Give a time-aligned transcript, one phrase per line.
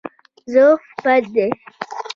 [0.53, 1.49] ضعف بد دی.